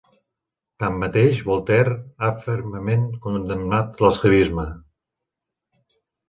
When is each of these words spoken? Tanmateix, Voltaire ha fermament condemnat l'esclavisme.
Tanmateix, 0.83 1.41
Voltaire 1.49 1.97
ha 2.27 2.31
fermament 2.45 3.05
condemnat 3.27 4.03
l'esclavisme. 4.07 4.65